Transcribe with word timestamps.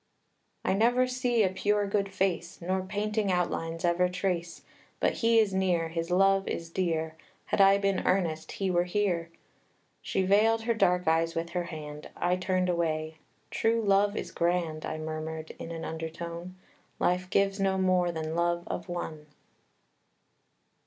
III. 0.65 0.71
"I 0.71 0.75
never 0.77 1.05
see 1.05 1.43
a 1.43 1.49
pure, 1.49 1.85
good 1.85 2.11
face, 2.11 2.59
Nor 2.59 2.81
painting 2.81 3.31
outlines 3.31 3.85
ever 3.85 4.09
trace, 4.09 4.63
But 4.99 5.17
he 5.21 5.37
is 5.37 5.53
near, 5.53 5.89
his 5.89 6.09
love 6.09 6.47
is 6.47 6.71
dear, 6.71 7.13
Had 7.45 7.61
I 7.61 7.77
been 7.77 7.99
earnest; 8.07 8.53
he 8.53 8.71
were 8.71 8.85
here!" 8.85 9.29
She 10.01 10.23
veiled 10.23 10.63
her 10.63 10.73
dark 10.73 11.07
eyes 11.07 11.35
with 11.35 11.51
her 11.51 11.65
hand; 11.65 12.09
I 12.17 12.35
turned 12.35 12.67
away, 12.67 13.17
"True 13.51 13.79
love 13.79 14.17
is 14.17 14.31
grand," 14.31 14.87
I 14.87 14.97
murmured, 14.97 15.51
in 15.59 15.69
an 15.71 15.85
undertone; 15.85 16.55
"Life 16.97 17.29
gives 17.29 17.59
no 17.59 17.77
more 17.77 18.11
than 18.11 18.33
love 18.35 18.63
of 18.65 18.89
one." 18.89 19.27